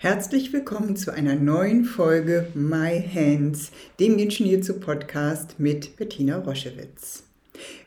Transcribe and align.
Herzlich 0.00 0.52
willkommen 0.52 0.94
zu 0.94 1.12
einer 1.12 1.34
neuen 1.34 1.84
Folge 1.84 2.46
My 2.54 3.02
Hands, 3.12 3.72
dem 3.98 4.16
Ingenieur 4.16 4.60
Podcast 4.78 5.58
mit 5.58 5.96
Bettina 5.96 6.38
Roschewitz. 6.38 7.24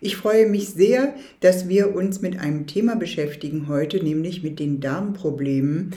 Ich 0.02 0.17
freue 0.17 0.45
mich 0.45 0.72
sehr, 0.72 1.13
dass 1.39 1.70
wir 1.70 1.95
uns 1.95 2.22
mit 2.22 2.38
einem 2.38 2.67
Thema 2.67 2.98
beschäftigen 2.98 3.70
heute, 3.70 4.03
nämlich 4.03 4.44
mit 4.44 4.59
den 4.59 4.81
Darmproblemen, 4.81 5.95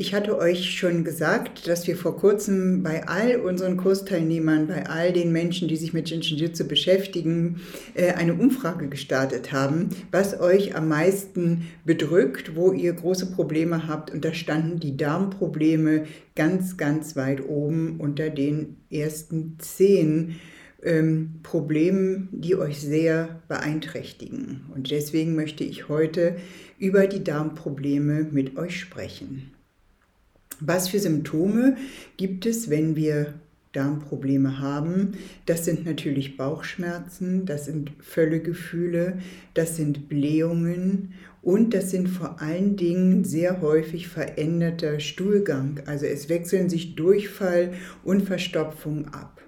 ich 0.00 0.14
hatte 0.14 0.38
euch 0.38 0.78
schon 0.78 1.04
gesagt, 1.04 1.68
dass 1.68 1.86
wir 1.86 1.94
vor 1.94 2.16
kurzem 2.16 2.82
bei 2.82 3.06
all 3.06 3.36
unseren 3.36 3.76
Kursteilnehmern, 3.76 4.66
bei 4.66 4.86
all 4.86 5.12
den 5.12 5.30
Menschen, 5.30 5.68
die 5.68 5.76
sich 5.76 5.92
mit 5.92 6.08
Jiu-Jitsu 6.08 6.66
beschäftigen, 6.66 7.60
äh, 7.92 8.12
eine 8.12 8.32
Umfrage 8.32 8.88
gestartet 8.88 9.52
haben, 9.52 9.90
was 10.10 10.40
euch 10.40 10.74
am 10.74 10.88
meisten 10.88 11.66
bedrückt, 11.84 12.56
wo 12.56 12.72
ihr 12.72 12.94
große 12.94 13.32
Probleme 13.32 13.88
habt. 13.88 14.10
Und 14.10 14.24
da 14.24 14.32
standen 14.32 14.80
die 14.80 14.96
Darmprobleme 14.96 16.06
ganz, 16.34 16.78
ganz 16.78 17.14
weit 17.14 17.46
oben 17.46 18.00
unter 18.00 18.30
den 18.30 18.76
ersten 18.90 19.58
zehn 19.58 20.36
ähm, 20.82 21.40
Problemen, 21.42 22.30
die 22.32 22.56
euch 22.56 22.80
sehr 22.80 23.42
beeinträchtigen. 23.48 24.62
Und 24.74 24.90
deswegen 24.90 25.34
möchte 25.34 25.62
ich 25.62 25.90
heute 25.90 26.36
über 26.78 27.06
die 27.06 27.22
Darmprobleme 27.22 28.26
mit 28.30 28.56
euch 28.56 28.80
sprechen. 28.80 29.50
Was 30.60 30.88
für 30.88 30.98
Symptome 30.98 31.76
gibt 32.16 32.44
es, 32.44 32.68
wenn 32.68 32.94
wir 32.94 33.34
Darmprobleme 33.72 34.58
haben? 34.58 35.12
Das 35.46 35.64
sind 35.64 35.86
natürlich 35.86 36.36
Bauchschmerzen, 36.36 37.46
das 37.46 37.64
sind 37.64 37.92
Völlegefühle, 38.00 39.18
das 39.54 39.76
sind 39.76 40.08
Blähungen 40.08 41.14
und 41.40 41.72
das 41.72 41.90
sind 41.90 42.08
vor 42.08 42.42
allen 42.42 42.76
Dingen 42.76 43.24
sehr 43.24 43.62
häufig 43.62 44.08
veränderter 44.08 45.00
Stuhlgang. 45.00 45.80
Also 45.86 46.06
es 46.06 46.28
wechseln 46.28 46.68
sich 46.68 46.94
Durchfall 46.94 47.72
und 48.04 48.22
Verstopfung 48.22 49.06
ab. 49.08 49.40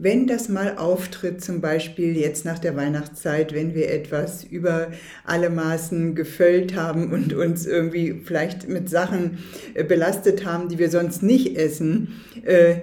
Wenn 0.00 0.28
das 0.28 0.48
mal 0.48 0.78
auftritt, 0.78 1.42
zum 1.42 1.60
Beispiel 1.60 2.16
jetzt 2.16 2.44
nach 2.44 2.60
der 2.60 2.76
Weihnachtszeit, 2.76 3.52
wenn 3.52 3.74
wir 3.74 3.90
etwas 3.90 4.44
über 4.44 4.92
alle 5.24 5.50
Maßen 5.50 6.14
gefüllt 6.14 6.76
haben 6.76 7.12
und 7.12 7.32
uns 7.34 7.66
irgendwie 7.66 8.20
vielleicht 8.24 8.68
mit 8.68 8.88
Sachen 8.88 9.38
äh, 9.74 9.82
belastet 9.82 10.44
haben, 10.44 10.68
die 10.68 10.78
wir 10.78 10.88
sonst 10.88 11.24
nicht 11.24 11.56
essen, 11.56 12.14
äh, 12.44 12.76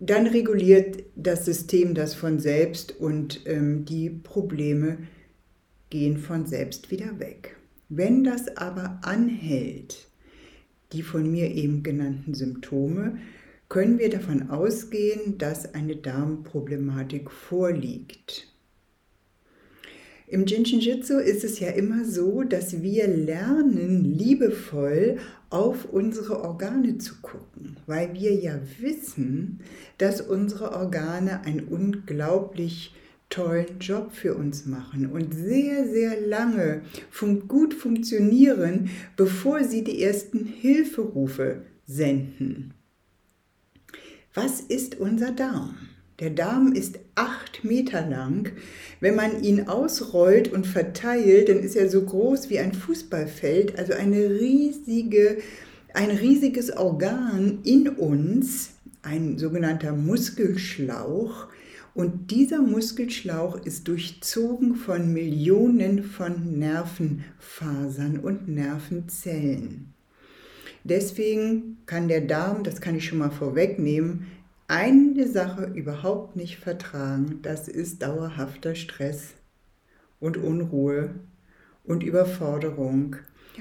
dann 0.00 0.26
reguliert 0.26 1.04
das 1.14 1.44
System 1.44 1.94
das 1.94 2.14
von 2.14 2.40
selbst 2.40 2.98
und 2.98 3.42
ähm, 3.46 3.84
die 3.84 4.10
Probleme 4.10 4.98
gehen 5.88 6.18
von 6.18 6.46
selbst 6.46 6.90
wieder 6.90 7.20
weg. 7.20 7.56
Wenn 7.88 8.24
das 8.24 8.56
aber 8.56 8.98
anhält, 9.02 10.08
die 10.92 11.02
von 11.02 11.30
mir 11.30 11.48
eben 11.48 11.84
genannten 11.84 12.34
Symptome, 12.34 13.18
können 13.68 13.98
wir 13.98 14.10
davon 14.10 14.50
ausgehen, 14.50 15.38
dass 15.38 15.74
eine 15.74 15.96
Darmproblematik 15.96 17.30
vorliegt. 17.30 18.48
Im 20.28 20.44
Jinshinjutsu 20.44 21.18
ist 21.18 21.44
es 21.44 21.60
ja 21.60 21.68
immer 21.68 22.04
so, 22.04 22.42
dass 22.42 22.82
wir 22.82 23.06
lernen, 23.06 24.04
liebevoll 24.04 25.18
auf 25.50 25.84
unsere 25.84 26.42
Organe 26.42 26.98
zu 26.98 27.14
gucken, 27.22 27.76
weil 27.86 28.12
wir 28.14 28.34
ja 28.34 28.58
wissen, 28.80 29.60
dass 29.98 30.20
unsere 30.20 30.72
Organe 30.72 31.44
einen 31.44 31.68
unglaublich 31.68 32.92
tollen 33.28 33.78
Job 33.78 34.12
für 34.12 34.34
uns 34.34 34.66
machen 34.66 35.06
und 35.06 35.32
sehr, 35.32 35.86
sehr 35.86 36.20
lange 36.20 36.82
fun 37.10 37.46
gut 37.46 37.74
funktionieren, 37.74 38.90
bevor 39.16 39.62
sie 39.62 39.84
die 39.84 40.02
ersten 40.02 40.44
Hilferufe 40.44 41.62
senden. 41.86 42.74
Was 44.36 44.60
ist 44.60 44.96
unser 44.96 45.30
Darm? 45.30 45.76
Der 46.20 46.28
Darm 46.28 46.72
ist 46.72 46.98
acht 47.14 47.64
Meter 47.64 48.06
lang. 48.06 48.52
Wenn 49.00 49.16
man 49.16 49.42
ihn 49.42 49.66
ausrollt 49.66 50.52
und 50.52 50.66
verteilt, 50.66 51.48
dann 51.48 51.60
ist 51.60 51.74
er 51.74 51.88
so 51.88 52.02
groß 52.02 52.50
wie 52.50 52.58
ein 52.58 52.74
Fußballfeld, 52.74 53.78
also 53.78 53.94
eine 53.94 54.28
riesige, 54.28 55.38
ein 55.94 56.10
riesiges 56.10 56.70
Organ 56.76 57.60
in 57.64 57.88
uns, 57.88 58.72
ein 59.00 59.38
sogenannter 59.38 59.92
Muskelschlauch. 59.94 61.46
Und 61.94 62.30
dieser 62.30 62.60
Muskelschlauch 62.60 63.64
ist 63.64 63.88
durchzogen 63.88 64.76
von 64.76 65.14
Millionen 65.14 66.02
von 66.02 66.58
Nervenfasern 66.58 68.18
und 68.18 68.48
Nervenzellen. 68.48 69.95
Deswegen 70.88 71.78
kann 71.86 72.06
der 72.06 72.20
Darm, 72.20 72.62
das 72.62 72.80
kann 72.80 72.94
ich 72.94 73.06
schon 73.06 73.18
mal 73.18 73.30
vorwegnehmen, 73.30 74.28
eine 74.68 75.26
Sache 75.26 75.64
überhaupt 75.74 76.36
nicht 76.36 76.58
vertragen. 76.58 77.40
Das 77.42 77.66
ist 77.66 78.02
dauerhafter 78.02 78.76
Stress 78.76 79.34
und 80.20 80.36
Unruhe 80.36 81.10
und 81.82 82.04
Überforderung, 82.04 83.16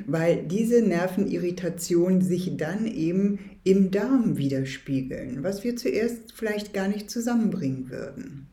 weil 0.06 0.44
diese 0.44 0.84
Nervenirritationen 0.84 2.22
sich 2.22 2.58
dann 2.58 2.86
eben 2.86 3.40
im 3.63 3.90
Darm 3.90 4.38
widerspiegeln, 4.38 5.44
was 5.44 5.63
wir 5.63 5.75
zuerst 5.75 6.31
vielleicht 6.34 6.74
gar 6.74 6.88
nicht 6.88 7.09
zusammenbringen 7.09 7.90
würden. 7.90 8.47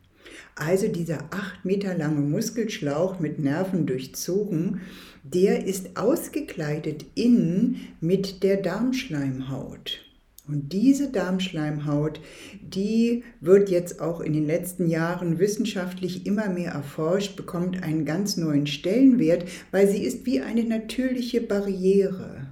Also 0.55 0.89
dieser 0.89 1.19
acht 1.31 1.65
Meter 1.65 1.97
lange 1.97 2.21
Muskelschlauch 2.21 3.21
mit 3.21 3.39
Nerven 3.39 3.87
durchzogen, 3.87 4.81
der 5.23 5.67
ist 5.67 5.97
ausgekleidet 5.97 7.07
innen 7.15 7.81
mit 8.01 8.43
der 8.43 8.59
Darmschleimhaut. 8.59 10.01
Und 10.49 10.73
diese 10.73 11.11
Darmschleimhaut, 11.11 12.21
die 12.61 13.23
wird 13.41 13.71
jetzt 13.71 14.01
auch 14.01 14.21
in 14.21 14.33
den 14.33 14.47
letzten 14.47 14.89
Jahren 14.89 15.39
wissenschaftlich 15.39 16.27
immer 16.27 16.49
mehr 16.49 16.73
erforscht, 16.73 17.37
bekommt 17.37 17.83
einen 17.83 18.05
ganz 18.05 18.37
neuen 18.37 18.67
Stellenwert, 18.67 19.45
weil 19.71 19.89
sie 19.89 20.03
ist 20.03 20.27
wie 20.27 20.41
eine 20.41 20.65
natürliche 20.65 21.41
Barriere 21.41 22.52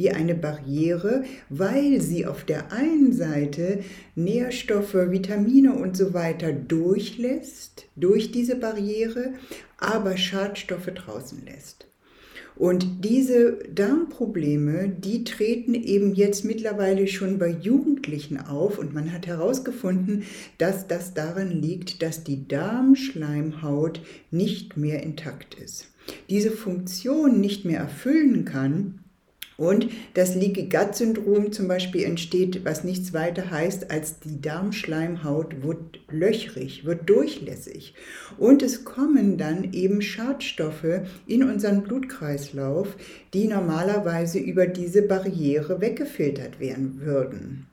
wie 0.00 0.10
eine 0.10 0.34
Barriere, 0.34 1.24
weil 1.50 2.00
sie 2.00 2.24
auf 2.24 2.44
der 2.44 2.72
einen 2.72 3.12
Seite 3.12 3.80
Nährstoffe, 4.14 4.94
Vitamine 4.94 5.74
und 5.74 5.94
so 5.94 6.14
weiter 6.14 6.54
durchlässt, 6.54 7.84
durch 7.96 8.32
diese 8.32 8.56
Barriere, 8.56 9.34
aber 9.76 10.16
Schadstoffe 10.16 10.86
draußen 10.86 11.44
lässt. 11.44 11.86
Und 12.56 13.04
diese 13.04 13.58
Darmprobleme, 13.74 14.88
die 14.88 15.24
treten 15.24 15.74
eben 15.74 16.14
jetzt 16.14 16.46
mittlerweile 16.46 17.06
schon 17.06 17.38
bei 17.38 17.48
Jugendlichen 17.48 18.40
auf 18.40 18.78
und 18.78 18.94
man 18.94 19.12
hat 19.12 19.26
herausgefunden, 19.26 20.22
dass 20.56 20.88
das 20.88 21.12
daran 21.12 21.50
liegt, 21.50 22.00
dass 22.00 22.24
die 22.24 22.48
Darmschleimhaut 22.48 24.00
nicht 24.30 24.78
mehr 24.78 25.02
intakt 25.02 25.54
ist. 25.54 25.88
Diese 26.30 26.50
Funktion 26.50 27.40
nicht 27.40 27.66
mehr 27.66 27.80
erfüllen 27.80 28.46
kann, 28.46 29.00
und 29.60 29.88
das 30.14 30.34
Leaky 30.34 30.70
Gut 30.70 30.94
Syndrom 30.94 31.52
zum 31.52 31.68
Beispiel 31.68 32.04
entsteht, 32.04 32.64
was 32.64 32.82
nichts 32.82 33.12
weiter 33.12 33.50
heißt, 33.50 33.90
als 33.90 34.18
die 34.18 34.40
Darmschleimhaut 34.40 35.62
wird 35.62 36.00
löchrig, 36.10 36.86
wird 36.86 37.08
durchlässig. 37.10 37.94
Und 38.38 38.62
es 38.62 38.84
kommen 38.86 39.36
dann 39.36 39.74
eben 39.74 40.00
Schadstoffe 40.00 41.02
in 41.26 41.44
unseren 41.44 41.82
Blutkreislauf, 41.82 42.96
die 43.34 43.48
normalerweise 43.48 44.38
über 44.38 44.66
diese 44.66 45.02
Barriere 45.02 45.82
weggefiltert 45.82 46.58
werden 46.58 47.02
würden. 47.02 47.66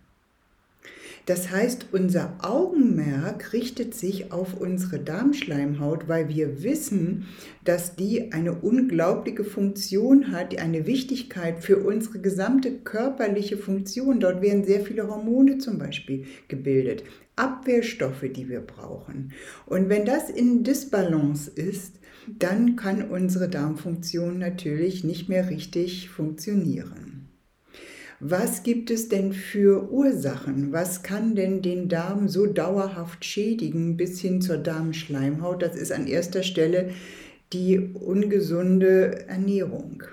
Das 1.28 1.52
heißt, 1.52 1.88
unser 1.92 2.38
Augenmerk 2.42 3.52
richtet 3.52 3.94
sich 3.94 4.32
auf 4.32 4.62
unsere 4.62 4.98
Darmschleimhaut, 4.98 6.08
weil 6.08 6.30
wir 6.30 6.64
wissen, 6.64 7.26
dass 7.66 7.98
die 7.98 8.32
eine 8.32 8.54
unglaubliche 8.54 9.44
Funktion 9.44 10.32
hat, 10.32 10.58
eine 10.58 10.88
Wichtigkeit 10.88 11.62
für 11.62 11.80
unsere 11.80 12.20
gesamte 12.20 12.72
körperliche 12.72 13.58
Funktion. 13.58 14.22
Dort 14.22 14.42
werden 14.42 14.64
sehr 14.64 14.80
viele 14.80 15.10
Hormone 15.10 15.58
zum 15.58 15.78
Beispiel 15.78 16.24
gebildet, 16.48 17.04
Abwehrstoffe, 17.36 18.24
die 18.34 18.48
wir 18.48 18.62
brauchen. 18.62 19.34
Und 19.66 19.90
wenn 19.90 20.06
das 20.06 20.30
in 20.30 20.64
Disbalance 20.64 21.52
ist, 21.52 22.00
dann 22.40 22.78
kann 22.78 23.02
unsere 23.02 23.50
Darmfunktion 23.50 24.38
natürlich 24.38 25.04
nicht 25.04 25.28
mehr 25.28 25.50
richtig 25.50 26.10
funktionieren. 26.10 27.07
Was 28.20 28.64
gibt 28.64 28.90
es 28.90 29.10
denn 29.10 29.32
für 29.32 29.92
Ursachen? 29.92 30.72
Was 30.72 31.04
kann 31.04 31.36
denn 31.36 31.62
den 31.62 31.88
Darm 31.88 32.28
so 32.28 32.48
dauerhaft 32.48 33.24
schädigen 33.24 33.96
bis 33.96 34.20
hin 34.20 34.42
zur 34.42 34.58
Darmschleimhaut? 34.58 35.62
Das 35.62 35.76
ist 35.76 35.92
an 35.92 36.08
erster 36.08 36.42
Stelle 36.42 36.90
die 37.54 37.78
ungesunde 37.80 39.28
Ernährung. 39.28 40.04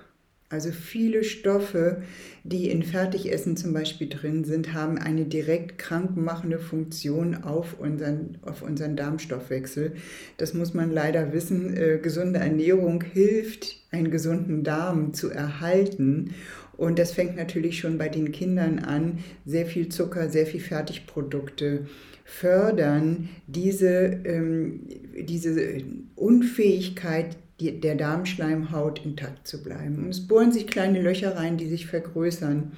Also 0.51 0.71
viele 0.71 1.25
Stoffe, 1.25 2.03
die 2.45 2.71
in 2.71 2.85
Fertigessen 2.85 3.57
zum 3.57 3.73
Beispiel 3.73 4.09
drin 4.09 4.45
sind, 4.45 4.73
haben 4.73 4.99
eine 4.99 5.25
direkt 5.25 5.79
krankmachende 5.79 6.61
Funktion 6.61 7.43
auf 7.43 7.81
unseren, 7.81 8.39
auf 8.43 8.63
unseren 8.63 8.95
Darmstoffwechsel. 8.95 9.95
Das 10.37 10.55
muss 10.55 10.73
man 10.75 10.93
leider 10.93 11.33
wissen. 11.33 11.77
Äh, 11.77 11.99
gesunde 12.01 12.39
Ernährung 12.39 13.03
hilft, 13.03 13.79
einen 13.91 14.13
gesunden 14.13 14.63
Darm 14.63 15.15
zu 15.15 15.31
erhalten. 15.31 16.35
Und 16.77 16.99
das 16.99 17.13
fängt 17.13 17.37
natürlich 17.37 17.79
schon 17.79 17.99
bei 17.99 18.09
den 18.09 18.33
Kindern 18.33 18.79
an. 18.81 19.19
Sehr 19.47 19.67
viel 19.67 19.89
Zucker, 19.89 20.29
sehr 20.29 20.47
viel 20.47 20.61
Fertigprodukte 20.61 21.87
fördern 22.25 23.29
diese, 23.47 24.21
ähm, 24.25 24.81
diese 25.15 25.83
Unfähigkeit, 26.17 27.37
die, 27.61 27.81
der 27.81 27.95
Darmschleimhaut 27.95 29.05
intakt 29.05 29.47
zu 29.47 29.63
bleiben. 29.63 30.05
Und 30.05 30.09
es 30.09 30.27
bohren 30.27 30.51
sich 30.51 30.67
kleine 30.67 31.01
Löcher 31.01 31.37
rein, 31.37 31.57
die 31.57 31.69
sich 31.69 31.87
vergrößern. 31.87 32.73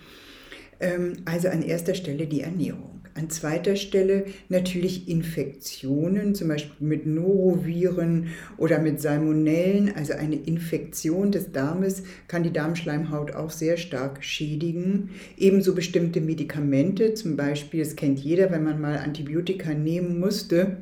Ähm, 0.81 1.13
also 1.25 1.49
an 1.49 1.63
erster 1.63 1.95
Stelle 1.95 2.27
die 2.27 2.43
Ernährung. 2.43 2.96
An 3.17 3.31
zweiter 3.31 3.77
Stelle 3.77 4.27
natürlich 4.51 5.09
Infektionen, 5.09 6.35
zum 6.35 6.49
Beispiel 6.49 6.87
mit 6.87 7.07
Noroviren 7.07 8.29
oder 8.59 8.79
mit 8.79 9.01
Salmonellen. 9.01 9.95
Also 9.97 10.13
eine 10.13 10.37
Infektion 10.37 11.33
des 11.33 11.51
Darmes 11.51 12.03
kann 12.29 12.43
die 12.43 12.53
Darmschleimhaut 12.53 13.35
auch 13.35 13.51
sehr 13.51 13.79
stark 13.79 14.23
schädigen. 14.23 15.11
Ebenso 15.39 15.75
bestimmte 15.75 16.21
Medikamente, 16.21 17.15
zum 17.15 17.37
Beispiel, 17.37 17.83
das 17.83 17.97
kennt 17.97 18.19
jeder, 18.19 18.51
wenn 18.51 18.65
man 18.65 18.81
mal 18.81 18.99
Antibiotika 18.99 19.73
nehmen 19.73 20.21
musste 20.21 20.77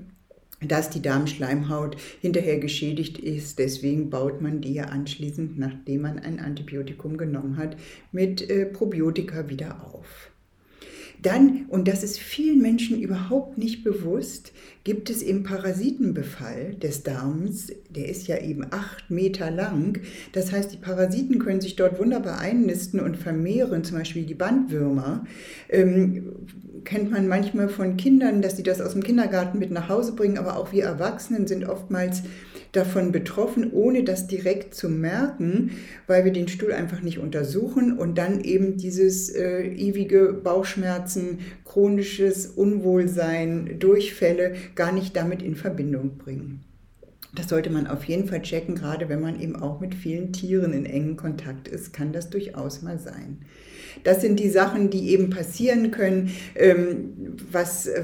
dass 0.69 0.89
die 0.89 1.03
Darmschleimhaut 1.03 1.97
hinterher 2.23 2.59
geschädigt 2.59 3.19
ist. 3.19 3.59
Deswegen 3.59 4.09
baut 4.09 4.41
man 4.41 4.63
die 4.63 4.73
ja 4.73 4.85
anschließend, 4.85 5.59
nachdem 5.59 6.03
man 6.03 6.19
ein 6.19 6.41
Antibiotikum 6.41 7.19
genommen 7.19 7.59
hat, 7.59 7.77
mit 8.13 8.49
äh, 8.49 8.65
Probiotika 8.65 9.51
wieder 9.51 9.85
auf. 9.85 10.31
Dann, 11.25 11.65
und 11.69 11.89
das 11.89 12.05
ist 12.05 12.19
vielen 12.19 12.61
Menschen 12.61 13.01
überhaupt 13.01 13.57
nicht 13.57 13.83
bewusst, 13.83 14.53
gibt 14.85 15.09
es 15.09 15.23
im 15.23 15.43
Parasitenbefall 15.43 16.75
des 16.75 17.03
Darms, 17.03 17.73
der 17.89 18.11
ist 18.11 18.29
ja 18.29 18.39
eben 18.43 18.67
acht 18.71 19.11
Meter 19.11 19.51
lang. 19.51 20.03
Das 20.33 20.53
heißt, 20.53 20.71
die 20.71 20.77
Parasiten 20.77 21.39
können 21.39 21.63
sich 21.63 21.77
dort 21.77 21.99
wunderbar 21.99 22.41
einnisten 22.41 23.01
und 23.01 23.17
vermehren, 23.17 23.85
zum 23.85 23.97
Beispiel 23.97 24.27
die 24.27 24.35
Bandwürmer. 24.35 25.25
Ähm, 25.71 26.33
kennt 26.85 27.11
man 27.11 27.27
manchmal 27.27 27.71
von 27.71 27.97
Kindern, 27.97 28.43
dass 28.43 28.59
sie 28.59 28.63
das 28.63 28.83
aus 28.83 28.93
dem 28.93 29.03
Kindergarten 29.03 29.59
mit 29.59 29.71
nach 29.71 29.89
Hause 29.89 30.13
bringen, 30.13 30.37
aber 30.37 30.59
auch 30.59 30.73
wir 30.73 30.85
Erwachsenen 30.85 31.47
sind 31.47 31.65
oftmals 31.65 32.23
davon 32.77 33.13
betroffen, 33.13 33.73
ohne 33.73 34.05
das 34.05 34.27
direkt 34.27 34.75
zu 34.75 34.89
merken, 34.89 35.73
weil 36.07 36.25
wir 36.25 36.33
den 36.33 36.49
Stuhl 36.49 36.73
einfach 36.73 37.01
nicht 37.01 37.19
untersuchen 37.19 37.99
und 37.99 38.19
dann 38.19 38.41
eben 38.41 38.77
dieses 38.77 39.31
äh, 39.31 39.63
ewige 39.67 40.33
Bauchschmerzen, 40.33 41.39
chronisches 41.65 42.47
Unwohlsein, 42.47 43.79
Durchfälle 43.79 44.55
gar 44.75 44.93
nicht 44.93 45.17
damit 45.17 45.43
in 45.43 45.57
Verbindung 45.57 46.19
bringen. 46.19 46.65
Das 47.35 47.49
sollte 47.49 47.71
man 47.71 47.89
auf 47.89 48.05
jeden 48.05 48.29
Fall 48.29 48.43
checken, 48.43 48.77
gerade 48.77 49.09
wenn 49.09 49.21
man 49.21 49.41
eben 49.41 49.57
auch 49.57 49.81
mit 49.81 49.95
vielen 49.95 50.33
Tieren 50.33 50.73
in 50.73 50.87
engen 50.87 51.17
Kontakt 51.17 51.67
ist, 51.67 51.93
kann 51.93 52.13
das 52.13 52.31
durchaus 52.31 52.83
mal 52.83 52.99
sein. 52.99 53.39
Das 54.03 54.21
sind 54.21 54.41
die 54.41 54.51
Sachen, 54.51 54.91
die 54.91 55.11
eben 55.11 55.31
passieren 55.31 55.91
können, 55.91 56.33
ähm, 56.55 57.37
was, 57.51 57.87
äh, 57.87 58.03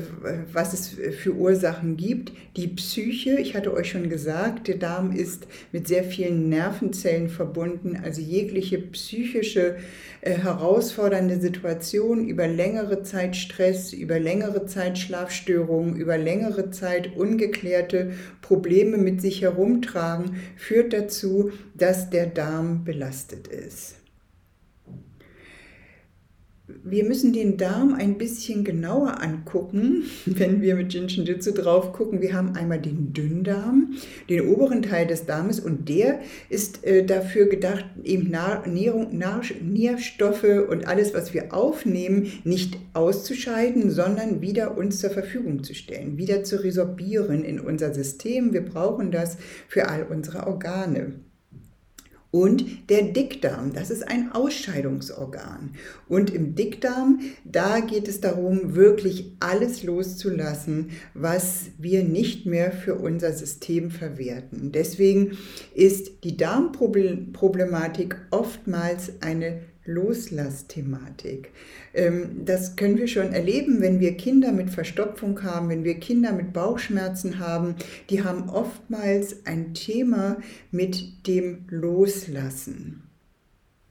was 0.53 0.73
es 0.73 0.89
für 0.89 1.35
Ursachen 1.35 1.97
gibt. 1.97 2.33
Die 2.57 2.69
Psyche, 2.69 3.39
ich 3.39 3.55
hatte 3.55 3.73
euch 3.73 3.91
schon 3.91 4.09
gesagt, 4.09 4.69
der 4.69 4.77
Darm 4.77 5.13
ist 5.13 5.47
mit 5.73 5.89
sehr 5.89 6.05
vielen 6.05 6.49
Nervenzellen 6.49 7.29
verbunden, 7.29 7.99
also 8.03 8.21
jegliche 8.21 8.79
psychische 8.79 9.77
äh, 10.21 10.33
herausfordernde 10.33 11.41
Situation 11.41 12.27
über 12.27 12.47
längere 12.47 13.03
Zeit 13.03 13.37
Stress, 13.37 13.93
über 13.93 14.19
längere 14.19 14.67
Zeit 14.67 14.99
Schlafstörungen, 14.99 15.97
über 15.97 16.19
längere 16.19 16.71
Zeit 16.71 17.17
ungeklärte 17.17 18.13
Probleme 18.43 18.99
mit 18.99 19.21
sich 19.21 19.43
herumtragen, 19.43 20.37
führt 20.57 20.93
dazu, 20.93 21.53
dass 21.75 22.11
der 22.11 22.27
Darm 22.27 22.85
belastet 22.85 23.49
ist 23.49 24.00
wir 26.85 27.05
müssen 27.05 27.33
den 27.33 27.57
Darm 27.57 27.95
ein 27.95 28.19
bisschen 28.19 28.65
genauer 28.65 29.23
angucken, 29.23 30.05
wenn 30.27 30.61
wir 30.61 30.75
mit 30.75 30.93
Jinshin 30.93 31.25
Jitsu 31.25 31.53
drauf 31.53 31.93
gucken. 31.93 32.21
Wir 32.21 32.35
haben 32.35 32.55
einmal 32.57 32.81
den 32.81 33.13
Dünndarm, 33.13 33.95
den 34.29 34.49
oberen 34.49 34.83
Teil 34.83 35.07
des 35.07 35.27
Darmes 35.27 35.61
und 35.61 35.89
der 35.89 36.21
ist 36.49 36.85
äh, 36.85 37.05
dafür 37.05 37.47
gedacht, 37.47 37.85
eben 38.05 38.31
Nahrung, 38.31 39.11
Nährstoffe 39.63 40.69
und 40.69 40.87
alles, 40.87 41.15
was 41.15 41.35
wir 41.35 41.55
aufnehmen, 41.55 42.33
nicht 42.45 42.79
auszuscheiden, 42.93 43.91
sondern 43.91 44.41
wieder 44.41 44.77
uns 44.77 44.99
zur 44.99 45.11
Verfügung 45.11 45.63
zu 45.65 45.75
stellen, 45.75 46.19
wieder 46.19 46.45
zu 46.45 46.63
resorbieren 46.63 47.45
in 47.45 47.61
unser 47.61 47.95
System. 47.95 48.53
Wir 48.53 48.65
brauchen 48.65 49.11
das 49.11 49.37
für 49.69 49.89
all 49.89 50.05
unsere 50.05 50.47
Organe. 50.47 51.15
Und 52.31 52.89
der 52.91 53.03
Dickdarm, 53.03 53.73
das 53.73 53.91
ist 53.91 54.07
ein 54.07 54.31
Ausscheidungsorgan. 54.33 55.73
Und 56.09 56.33
im 56.33 56.55
Dickdarm, 56.55 57.21
da 57.45 57.81
geht 57.81 58.07
es 58.07 58.21
darum, 58.21 58.77
wirklich 58.77 59.33
alles 59.41 59.83
loszulassen, 59.83 60.91
was 61.15 61.67
wir 61.79 62.05
nicht 62.05 62.47
mehr 62.47 62.71
für 62.71 62.95
unser 62.95 63.33
System 63.33 63.91
verwerten. 63.91 64.71
Deswegen 64.71 65.39
ist 65.75 66.23
die 66.23 66.37
Darmproblematik 66.37 68.17
oftmals 68.31 69.13
eine 69.21 69.63
Loslassthematik. 69.91 71.51
Ähm, 71.95 72.45
das 72.45 72.77
können 72.77 72.97
wir 72.97 73.09
schon 73.09 73.33
erleben, 73.33 73.81
wenn 73.81 74.01
wir 74.01 74.17
Kinder 74.17 74.53
mit 74.53 74.71
Verstopfung 74.71 75.43
haben, 75.43 75.69
wenn 75.69 75.85
wir 75.85 75.95
Kinder 75.95 76.33
mit 76.33 76.53
Bauchschmerzen 76.53 77.39
haben. 77.39 77.77
Die 78.09 78.23
haben 78.23 78.49
oftmals 78.49 79.47
ein 79.47 79.75
Thema 79.75 80.39
mit 80.71 81.27
dem 81.27 81.67
Loslassen. 81.69 83.03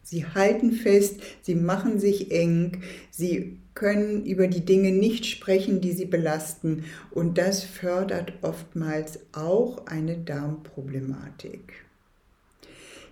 Sie 0.03 0.25
halten 0.25 0.71
fest, 0.71 1.21
sie 1.43 1.53
machen 1.53 1.99
sich 1.99 2.31
eng, 2.31 2.81
sie 3.11 3.59
können 3.75 4.25
über 4.25 4.47
die 4.47 4.65
Dinge 4.65 4.91
nicht 4.91 5.25
sprechen, 5.25 5.81
die 5.81 5.91
sie 5.91 6.06
belasten 6.06 6.85
und 7.11 7.37
das 7.37 7.63
fördert 7.63 8.33
oftmals 8.41 9.19
auch 9.33 9.85
eine 9.85 10.18
Darmproblematik. 10.18 11.88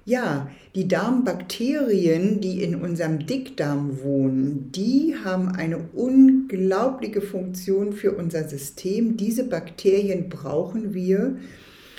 Ja, 0.08 0.50
die 0.74 0.88
Darmbakterien, 0.88 2.40
die 2.40 2.64
in 2.64 2.76
unserem 2.76 3.26
Dickdarm 3.26 4.02
wohnen, 4.02 4.72
die 4.72 5.16
haben 5.26 5.50
eine 5.50 5.80
unglaubliche 5.94 7.20
Funktion 7.20 7.92
für 7.92 8.14
unser 8.14 8.48
System. 8.48 9.18
Diese 9.18 9.44
Bakterien 9.44 10.30
brauchen 10.30 10.94
wir, 10.94 11.36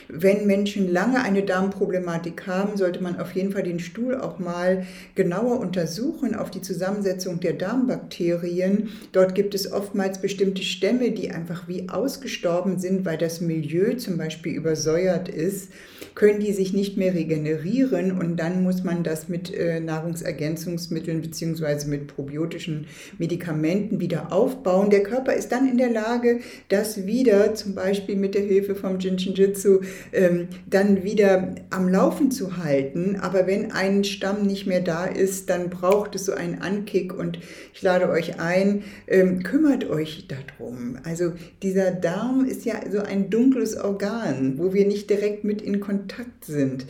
wenn 0.09 0.47
Menschen 0.47 0.91
lange 0.91 1.23
eine 1.23 1.43
Darmproblematik 1.43 2.47
haben, 2.47 2.79
sollte 2.79 3.03
man 3.03 3.21
auf 3.21 3.33
jeden 3.33 3.53
Fall 3.53 3.63
den 3.63 3.79
Stuhl 3.79 4.17
auch 4.17 4.39
mal 4.39 4.87
genauer 5.15 5.61
untersuchen 5.61 6.35
auf 6.35 6.51
die 6.51 6.63
Zusammensetzung 6.63 7.41
der 7.41 7.53
Darmbakterien. 7.53 8.89
Dort 9.13 9.35
gibt 9.35 9.55
es 9.55 9.71
oftmals 9.71 10.21
bestimmte 10.21 10.63
Stämme, 10.63 11.11
die 11.11 11.31
einfach 11.31 11.69
wie 11.69 11.91
ausgestorben 11.91 12.79
sind, 12.79 13.05
weil 13.05 13.19
das 13.19 13.43
Milieu 13.43 13.95
zum 13.95 14.17
Beispiel 14.17 14.55
übersäuert 14.55 15.29
ist. 15.29 15.71
Können 16.15 16.41
die 16.41 16.53
sich 16.53 16.73
nicht 16.73 16.97
mehr 16.97 17.15
regenerieren 17.15 18.19
und 18.19 18.39
dann 18.39 18.63
muss 18.63 18.83
man 18.83 19.05
das 19.05 19.29
mit 19.29 19.55
äh, 19.55 19.79
Nahrungsergänzungsmitteln 19.79 21.21
bzw. 21.21 21.87
mit 21.87 22.09
probiotischen 22.09 22.87
Medikamenten 23.19 24.01
wieder 24.01 24.33
aufbauen. 24.33 24.91
Der 24.91 25.03
Körper 25.03 25.35
ist 25.35 25.53
dann 25.53 25.69
in 25.69 25.77
der 25.77 25.91
Lage, 25.91 26.41
das 26.71 27.07
wieder 27.07 27.55
zum 27.55 27.75
Beispiel 27.75 28.17
mit 28.17 28.35
der 28.35 28.43
Hilfe 28.43 28.75
vom 28.75 28.99
Jinshinjutsu 28.99 29.81
ähm, 30.13 30.49
dann 30.67 31.05
wieder 31.05 31.55
am 31.71 31.89
Laufen 31.89 32.31
zu 32.31 32.57
halten. 32.57 33.17
Aber 33.21 33.47
wenn 33.47 33.73
ein 33.73 34.05
Stamm 34.05 34.47
nicht 34.47 34.67
mehr 34.67 34.81
da 34.81 35.05
ist, 35.05 35.51
dann 35.51 35.71
braucht 35.71 36.15
es 36.15 36.27
so 36.27 36.33
einen 36.33 36.61
Ankick 36.61 37.17
und 37.17 37.39
ich 37.75 37.83
lade 37.83 38.09
euch 38.09 38.41
ein, 38.41 38.85
ähm, 39.07 39.43
kümmert 39.43 39.89
euch 39.89 40.27
darum. 40.29 40.97
Also 41.05 41.33
dieser 41.63 41.91
Darm 41.91 42.45
ist 42.45 42.65
ja 42.65 42.75
so 42.91 43.01
ein 43.01 43.31
dunkles 43.31 43.77
Organ, 43.77 44.59
wo 44.59 44.73
wir 44.73 44.87
nicht 44.87 45.11
direkt 45.11 45.45
mit 45.45 45.63
in 45.63 45.81
Kontakt 45.81 46.45
sind. 46.45 46.87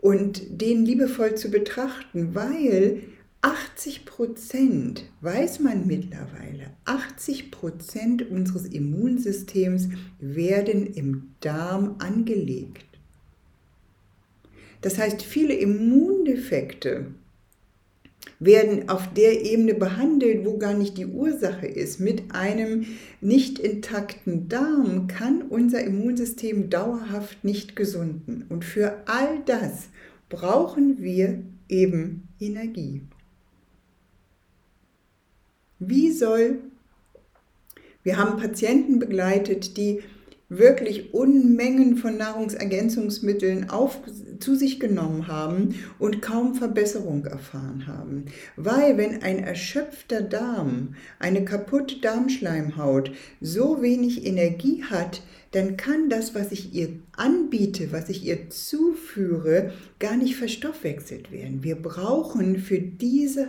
Und 0.00 0.60
den 0.60 0.84
liebevoll 0.84 1.34
zu 1.34 1.50
betrachten, 1.50 2.34
weil 2.34 3.00
80 3.44 4.06
Prozent, 4.06 5.04
weiß 5.20 5.60
man 5.60 5.86
mittlerweile, 5.86 6.70
80 6.86 7.50
Prozent 7.50 8.30
unseres 8.30 8.64
Immunsystems 8.64 9.90
werden 10.18 10.86
im 10.86 11.34
Darm 11.40 11.96
angelegt. 11.98 12.86
Das 14.80 14.96
heißt, 14.96 15.20
viele 15.20 15.52
Immundefekte 15.52 17.08
werden 18.40 18.88
auf 18.88 19.12
der 19.12 19.44
Ebene 19.44 19.74
behandelt, 19.74 20.46
wo 20.46 20.56
gar 20.56 20.72
nicht 20.72 20.96
die 20.96 21.06
Ursache 21.06 21.66
ist. 21.66 22.00
Mit 22.00 22.34
einem 22.34 22.86
nicht 23.20 23.58
intakten 23.58 24.48
Darm 24.48 25.06
kann 25.06 25.42
unser 25.42 25.84
Immunsystem 25.84 26.70
dauerhaft 26.70 27.44
nicht 27.44 27.76
gesunden. 27.76 28.46
Und 28.48 28.64
für 28.64 29.02
all 29.04 29.42
das 29.44 29.90
brauchen 30.30 31.02
wir 31.02 31.42
eben 31.68 32.28
Energie. 32.40 33.02
Wie 35.88 36.12
soll, 36.12 36.60
wir 38.02 38.16
haben 38.16 38.38
Patienten 38.38 38.98
begleitet, 38.98 39.76
die 39.76 40.02
wirklich 40.48 41.14
Unmengen 41.14 41.96
von 41.96 42.16
Nahrungsergänzungsmitteln 42.16 43.70
auf, 43.70 44.00
zu 44.40 44.54
sich 44.54 44.78
genommen 44.78 45.26
haben 45.26 45.74
und 45.98 46.22
kaum 46.22 46.54
Verbesserung 46.54 47.24
erfahren 47.24 47.86
haben. 47.86 48.26
Weil 48.56 48.96
wenn 48.98 49.22
ein 49.22 49.38
erschöpfter 49.38 50.20
Darm, 50.20 50.94
eine 51.18 51.44
kaputte 51.44 52.00
Darmschleimhaut 52.00 53.12
so 53.40 53.80
wenig 53.80 54.26
Energie 54.26 54.84
hat, 54.84 55.22
dann 55.52 55.76
kann 55.76 56.10
das, 56.10 56.34
was 56.34 56.50
ich 56.50 56.74
ihr 56.74 56.88
anbiete, 57.16 57.92
was 57.92 58.08
ich 58.08 58.24
ihr 58.24 58.50
zuführe, 58.50 59.72
gar 60.00 60.16
nicht 60.16 60.36
verstoffwechselt 60.36 61.30
werden. 61.30 61.62
Wir 61.62 61.76
brauchen 61.76 62.58
für 62.58 62.80
diese 62.80 63.48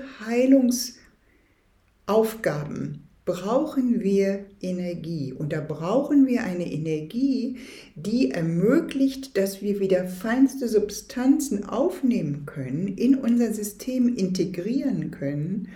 Heilungsaufgaben 2.07 3.01
brauchen 3.25 4.03
wir 4.03 4.45
Energie. 4.61 5.33
Und 5.33 5.51
da 5.51 5.59
brauchen 5.59 6.27
wir 6.27 6.43
eine 6.43 6.71
Energie, 6.71 7.57
die 7.95 8.29
ermöglicht, 8.31 9.35
dass 9.35 9.63
wir 9.63 9.79
wieder 9.79 10.07
feinste 10.07 10.67
Substanzen 10.67 11.65
aufnehmen 11.65 12.45
können, 12.45 12.87
in 12.87 13.15
unser 13.15 13.51
System 13.51 14.15
integrieren 14.15 15.09
können, 15.09 15.69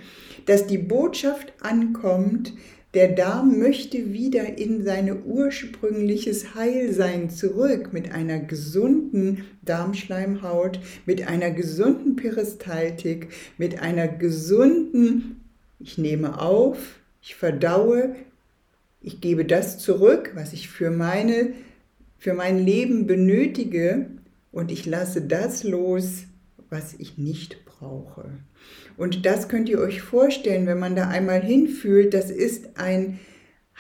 dass 0.46 0.68
die 0.68 0.78
Botschaft 0.78 1.54
ankommt, 1.62 2.54
der 2.96 3.10
Darm 3.10 3.60
möchte 3.60 4.14
wieder 4.14 4.58
in 4.58 4.84
sein 4.84 5.24
ursprüngliches 5.24 6.56
Heilsein 6.56 7.30
zurück 7.30 7.94
mit 7.94 8.12
einer 8.12 8.40
gesunden 8.40 9.46
Darmschleimhaut, 9.62 10.80
mit 11.06 11.28
einer 11.28 11.52
gesunden 11.52 12.16
Peristaltik, 12.16 13.30
mit 13.60 13.80
einer 13.80 14.08
gesunden, 14.08 15.39
ich 15.80 15.98
nehme 15.98 16.42
auf, 16.42 17.00
ich 17.22 17.36
verdaue, 17.36 18.16
ich 19.02 19.22
gebe 19.22 19.46
das 19.46 19.80
zurück, 19.80 20.32
was 20.36 20.54
ich 20.54 20.70
für, 20.70 20.92
meine, 20.92 21.54
für 22.18 22.34
mein 22.34 22.60
Leben 22.60 23.08
benötige 23.08 24.08
und 24.52 24.72
ich 24.72 24.86
lasse 24.86 25.22
das 25.22 25.64
los, 25.64 26.24
was 26.70 26.94
ich 26.96 27.18
nicht 27.18 27.66
brauche. 27.66 28.30
Und 28.98 29.26
das 29.26 29.48
könnt 29.48 29.70
ihr 29.70 29.80
euch 29.80 30.02
vorstellen, 30.02 30.68
wenn 30.68 30.80
man 30.80 30.96
da 30.96 31.08
einmal 31.08 31.42
hinfühlt, 31.42 32.14
das 32.14 32.30
ist 32.30 32.78
ein 32.78 33.20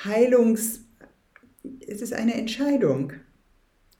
Heilungs, 0.06 0.82
es 1.86 2.01
ist 2.01 2.13
eine 2.13 2.36
Entscheidung. 2.36 3.13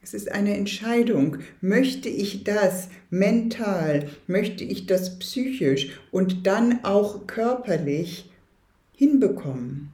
Es 0.02 0.14
ist 0.14 0.32
eine 0.32 0.56
Entscheidung. 0.56 1.38
Möchte 1.60 2.08
ich 2.08 2.44
das 2.44 2.88
mental, 3.10 4.08
möchte 4.26 4.64
ich 4.64 4.86
das 4.86 5.18
psychisch 5.18 6.00
und 6.10 6.46
dann 6.46 6.84
auch 6.84 7.26
körperlich 7.26 8.30
hinbekommen? 8.92 9.92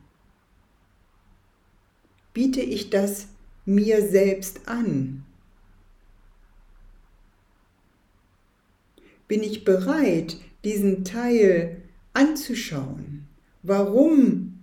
Biete 2.32 2.60
ich 2.60 2.90
das 2.90 3.28
mir 3.64 4.06
selbst 4.06 4.68
an? 4.68 5.24
Bin 9.26 9.42
ich 9.42 9.64
bereit, 9.64 10.36
diesen 10.62 11.04
Teil 11.04 11.82
anzuschauen? 12.12 13.26
Warum 13.62 14.60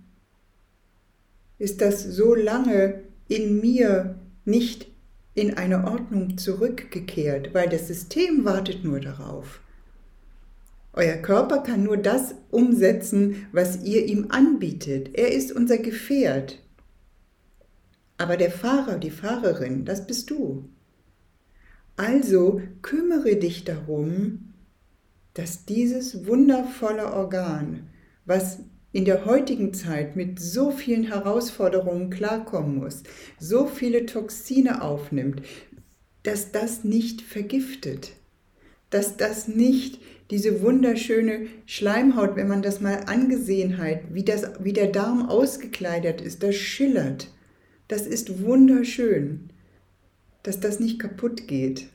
ist 1.58 1.82
das 1.82 2.02
so 2.02 2.34
lange 2.34 3.02
in 3.28 3.60
mir 3.60 4.18
nicht 4.46 4.93
in 5.34 5.56
eine 5.56 5.84
Ordnung 5.84 6.38
zurückgekehrt? 6.38 7.54
Weil 7.54 7.68
das 7.68 7.88
System 7.88 8.44
wartet 8.44 8.84
nur 8.84 9.00
darauf. 9.00 9.60
Euer 10.92 11.16
Körper 11.16 11.58
kann 11.58 11.82
nur 11.82 11.96
das 11.96 12.36
umsetzen, 12.50 13.46
was 13.50 13.82
ihr 13.82 14.06
ihm 14.06 14.26
anbietet. 14.30 15.10
Er 15.14 15.32
ist 15.32 15.50
unser 15.50 15.78
Gefährt. 15.78 16.62
Aber 18.16 18.36
der 18.36 18.52
Fahrer, 18.52 18.98
die 18.98 19.10
Fahrerin, 19.10 19.84
das 19.84 20.06
bist 20.06 20.30
du. 20.30 20.68
Also 21.96 22.62
kümmere 22.82 23.36
dich 23.36 23.64
darum, 23.64 24.54
dass 25.34 25.64
dieses 25.64 26.26
wundervolle 26.26 27.12
Organ, 27.12 27.88
was 28.24 28.60
in 28.94 29.04
der 29.04 29.24
heutigen 29.26 29.74
Zeit 29.74 30.14
mit 30.14 30.38
so 30.38 30.70
vielen 30.70 31.02
Herausforderungen 31.02 32.10
klarkommen 32.10 32.76
muss, 32.76 33.02
so 33.40 33.66
viele 33.66 34.06
Toxine 34.06 34.82
aufnimmt, 34.82 35.42
dass 36.22 36.52
das 36.52 36.84
nicht 36.84 37.20
vergiftet, 37.20 38.12
dass 38.90 39.16
das 39.16 39.48
nicht 39.48 40.00
diese 40.30 40.62
wunderschöne 40.62 41.48
Schleimhaut, 41.66 42.36
wenn 42.36 42.46
man 42.46 42.62
das 42.62 42.80
mal 42.80 43.00
angesehen 43.06 43.78
hat, 43.78 43.98
wie, 44.14 44.24
das, 44.24 44.44
wie 44.60 44.72
der 44.72 44.92
Darm 44.92 45.28
ausgekleidet 45.28 46.20
ist, 46.20 46.44
das 46.44 46.54
schillert. 46.54 47.32
Das 47.88 48.06
ist 48.06 48.44
wunderschön, 48.44 49.50
dass 50.44 50.60
das 50.60 50.78
nicht 50.78 51.00
kaputt 51.00 51.48
geht. 51.48 51.88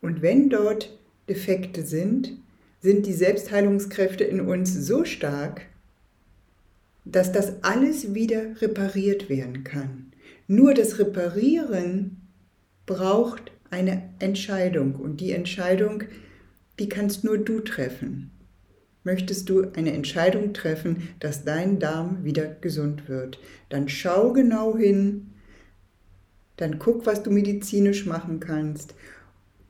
Und 0.00 0.22
wenn 0.22 0.50
dort 0.50 0.96
Defekte 1.28 1.82
sind, 1.84 2.38
sind 2.80 3.06
die 3.06 3.12
Selbstheilungskräfte 3.12 4.24
in 4.24 4.40
uns 4.40 4.74
so 4.74 5.04
stark, 5.04 5.62
dass 7.04 7.32
das 7.32 7.62
alles 7.62 8.14
wieder 8.14 8.60
repariert 8.60 9.28
werden 9.28 9.64
kann. 9.64 10.12
Nur 10.46 10.74
das 10.74 10.98
Reparieren 10.98 12.16
braucht 12.86 13.52
eine 13.70 14.02
Entscheidung 14.18 14.96
und 14.96 15.20
die 15.20 15.32
Entscheidung, 15.32 16.04
die 16.78 16.88
kannst 16.88 17.24
nur 17.24 17.38
du 17.38 17.60
treffen. 17.60 18.30
Möchtest 19.04 19.48
du 19.48 19.70
eine 19.74 19.92
Entscheidung 19.92 20.52
treffen, 20.52 21.08
dass 21.20 21.44
dein 21.44 21.78
Darm 21.78 22.24
wieder 22.24 22.46
gesund 22.46 23.08
wird, 23.08 23.38
dann 23.68 23.88
schau 23.88 24.32
genau 24.32 24.76
hin, 24.76 25.30
dann 26.56 26.78
guck, 26.78 27.06
was 27.06 27.22
du 27.22 27.30
medizinisch 27.30 28.04
machen 28.04 28.40
kannst 28.40 28.94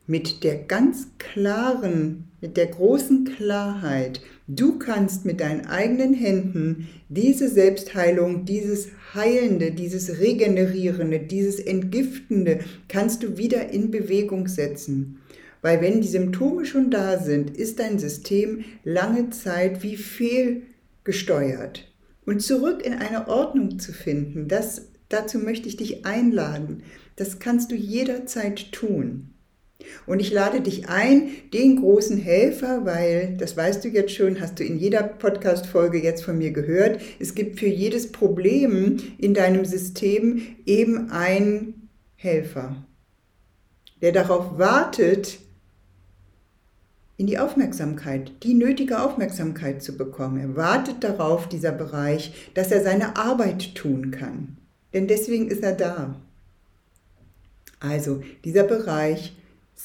mit 0.07 0.43
der 0.43 0.55
ganz 0.55 1.07
klaren, 1.17 2.25
mit 2.41 2.57
der 2.57 2.67
großen 2.67 3.25
Klarheit, 3.25 4.21
du 4.47 4.79
kannst 4.79 5.25
mit 5.25 5.39
deinen 5.39 5.67
eigenen 5.67 6.13
Händen 6.13 6.87
diese 7.09 7.47
Selbstheilung, 7.49 8.45
dieses 8.45 8.89
Heilende, 9.13 9.71
dieses 9.71 10.19
Regenerierende, 10.19 11.19
dieses 11.19 11.59
Entgiftende, 11.59 12.59
kannst 12.87 13.23
du 13.23 13.37
wieder 13.37 13.69
in 13.69 13.91
Bewegung 13.91 14.47
setzen. 14.47 15.19
Weil 15.61 15.81
wenn 15.81 16.01
die 16.01 16.07
Symptome 16.07 16.65
schon 16.65 16.89
da 16.89 17.19
sind, 17.19 17.55
ist 17.55 17.79
dein 17.79 17.99
System 17.99 18.63
lange 18.83 19.29
Zeit 19.29 19.83
wie 19.83 19.95
fehlgesteuert. 19.95 21.87
Und 22.25 22.41
zurück 22.41 22.83
in 22.85 22.93
eine 22.93 23.27
Ordnung 23.27 23.79
zu 23.79 23.93
finden, 23.93 24.47
das, 24.47 24.89
dazu 25.09 25.37
möchte 25.37 25.67
ich 25.67 25.77
dich 25.77 26.05
einladen. 26.05 26.83
Das 27.15 27.39
kannst 27.39 27.71
du 27.71 27.75
jederzeit 27.75 28.71
tun. 28.71 29.30
Und 30.05 30.19
ich 30.19 30.31
lade 30.31 30.61
dich 30.61 30.89
ein, 30.89 31.29
den 31.53 31.77
großen 31.81 32.17
Helfer, 32.17 32.85
weil 32.85 33.35
das 33.37 33.55
weißt 33.55 33.83
du 33.83 33.89
jetzt 33.89 34.13
schon, 34.13 34.39
hast 34.39 34.59
du 34.59 34.63
in 34.63 34.77
jeder 34.77 35.03
Podcast-Folge 35.03 36.01
jetzt 36.01 36.23
von 36.23 36.37
mir 36.37 36.51
gehört. 36.51 37.01
Es 37.19 37.35
gibt 37.35 37.59
für 37.59 37.67
jedes 37.67 38.11
Problem 38.11 38.97
in 39.17 39.33
deinem 39.33 39.65
System 39.65 40.41
eben 40.65 41.11
einen 41.11 41.89
Helfer, 42.15 42.75
der 44.01 44.11
darauf 44.11 44.57
wartet, 44.57 45.39
in 47.21 47.27
die 47.27 47.37
Aufmerksamkeit, 47.37 48.31
die 48.41 48.55
nötige 48.55 48.99
Aufmerksamkeit 48.99 49.83
zu 49.83 49.95
bekommen. 49.95 50.39
Er 50.39 50.55
wartet 50.55 51.03
darauf, 51.03 51.47
dieser 51.47 51.71
Bereich, 51.71 52.49
dass 52.55 52.71
er 52.71 52.81
seine 52.81 53.15
Arbeit 53.15 53.75
tun 53.75 54.09
kann. 54.09 54.57
Denn 54.91 55.07
deswegen 55.07 55.47
ist 55.47 55.61
er 55.61 55.73
da. 55.73 56.19
Also 57.79 58.23
dieser 58.43 58.63
Bereich 58.63 59.35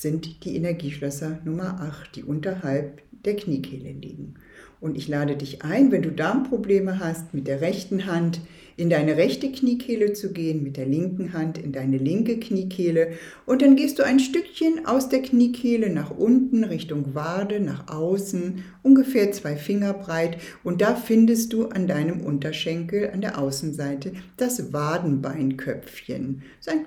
sind 0.01 0.45
die 0.45 0.57
Energieschlösser 0.57 1.39
Nummer 1.45 1.81
8, 1.81 2.17
die 2.17 2.23
unterhalb 2.23 3.03
der 3.25 3.37
Kniekehle 3.37 3.93
liegen. 3.93 4.35
Und 4.81 4.97
ich 4.97 5.09
lade 5.09 5.37
dich 5.37 5.63
ein, 5.63 5.91
wenn 5.91 6.03
du 6.03 6.11
Darmprobleme 6.11 6.99
hast 6.99 7.33
mit 7.33 7.47
der 7.47 7.61
rechten 7.61 8.07
Hand, 8.07 8.41
in 8.77 8.91
deine 8.91 9.17
rechte 9.17 9.51
Kniekehle 9.51 10.13
zu 10.13 10.33
gehen, 10.33 10.63
mit 10.63 10.77
der 10.77 10.87
linken 10.87 11.33
Hand 11.33 11.59
in 11.59 11.73
deine 11.73 11.97
linke 11.97 12.39
Kniekehle. 12.39 13.13
Und 13.47 13.63
dann 13.63 13.77
gehst 13.77 13.99
du 13.99 14.03
ein 14.03 14.21
Stückchen 14.21 14.87
aus 14.87 15.09
der 15.09 15.23
Kniekehle 15.23 15.89
nach 15.91 16.11
unten 16.11 16.63
Richtung 16.65 17.15
Wade, 17.15 17.61
nach 17.61 17.89
außen, 17.89 18.65
ungefähr 18.83 19.33
zwei 19.33 19.57
Finger 19.57 19.95
breit. 19.95 20.39
Und 20.63 20.83
da 20.83 20.95
findest 20.95 21.53
du 21.53 21.69
an 21.69 21.87
deinem 21.87 22.21
Unterschenkel 22.21 23.11
an 23.11 23.23
der 23.23 23.39
Außenseite 23.39 24.13
das 24.37 24.73
Wadenbeinköpfchen, 24.73 26.43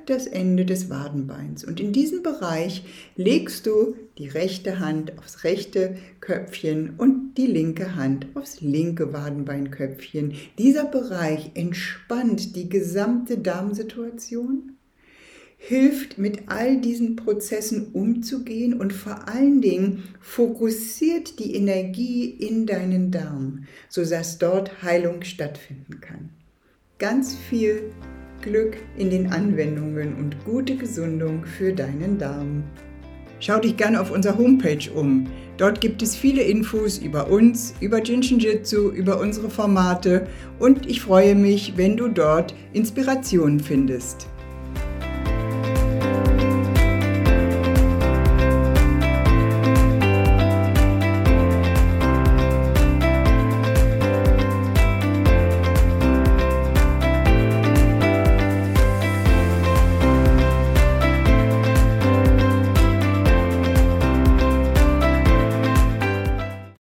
das 0.05 0.27
Ende 0.27 0.65
des 0.65 0.89
Wadenbeins. 0.89 1.63
Und 1.63 1.79
in 1.79 1.91
diesem 1.91 2.21
Bereich 2.21 2.83
legst 3.15 3.65
du 3.65 3.95
die 4.19 4.27
rechte 4.27 4.79
Hand 4.79 5.17
aufs 5.17 5.43
rechte 5.45 5.95
Köpfchen 6.19 6.95
und 6.97 7.35
die 7.37 7.47
linke 7.47 7.95
Hand 7.95 8.27
aufs 8.35 8.59
linke 8.59 9.13
Wadenbeinköpfchen. 9.13 10.33
Dieser 10.57 10.83
Bereich 10.83 11.51
entspannt 11.79 12.57
die 12.57 12.67
gesamte 12.67 13.37
Darmsituation, 13.37 14.73
hilft 15.55 16.17
mit 16.17 16.43
all 16.47 16.77
diesen 16.77 17.15
Prozessen 17.15 17.91
umzugehen 17.93 18.73
und 18.73 18.91
vor 18.91 19.29
allen 19.29 19.61
Dingen 19.61 20.03
fokussiert 20.19 21.39
die 21.39 21.55
Energie 21.55 22.25
in 22.25 22.65
deinen 22.65 23.11
Darm, 23.11 23.65
sodass 23.87 24.39
dort 24.39 24.83
Heilung 24.83 25.23
stattfinden 25.23 26.01
kann. 26.01 26.29
Ganz 26.97 27.35
viel 27.35 27.91
Glück 28.41 28.75
in 28.97 29.09
den 29.09 29.31
Anwendungen 29.31 30.15
und 30.15 30.43
gute 30.43 30.75
Gesundung 30.75 31.45
für 31.45 31.71
deinen 31.71 32.17
Darm. 32.17 32.63
Schau 33.39 33.59
dich 33.59 33.77
gerne 33.77 34.01
auf 34.01 34.11
unserer 34.11 34.37
Homepage 34.37 34.91
um. 34.93 35.27
Dort 35.59 35.81
gibt 35.81 36.01
es 36.01 36.15
viele 36.15 36.41
Infos 36.41 36.99
über 36.99 37.29
uns, 37.29 37.73
über 37.81 38.01
Jinshinjutsu, 38.01 38.91
über 38.91 39.19
unsere 39.19 39.49
Formate 39.49 40.25
und 40.57 40.89
ich 40.89 41.01
freue 41.01 41.35
mich, 41.35 41.73
wenn 41.75 41.97
du 41.97 42.07
dort 42.07 42.55
Inspirationen 42.71 43.59
findest. 43.59 44.27